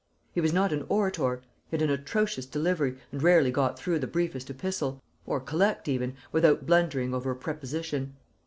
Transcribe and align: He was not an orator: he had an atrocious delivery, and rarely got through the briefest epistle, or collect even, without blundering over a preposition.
He 0.33 0.41
was 0.41 0.51
not 0.51 0.73
an 0.73 0.83
orator: 0.89 1.43
he 1.69 1.77
had 1.77 1.83
an 1.83 1.91
atrocious 1.91 2.47
delivery, 2.47 2.97
and 3.11 3.21
rarely 3.21 3.51
got 3.51 3.77
through 3.77 3.99
the 3.99 4.07
briefest 4.07 4.49
epistle, 4.49 4.99
or 5.27 5.39
collect 5.39 5.87
even, 5.87 6.15
without 6.31 6.65
blundering 6.65 7.13
over 7.13 7.29
a 7.29 7.35
preposition. 7.35 8.15